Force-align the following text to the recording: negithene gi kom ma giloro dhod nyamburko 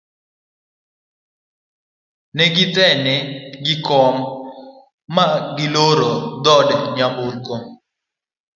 negithene 2.35 3.15
gi 3.63 3.75
kom 3.85 4.15
ma 5.15 5.25
giloro 5.55 6.11
dhod 6.43 6.69
nyamburko 6.95 7.55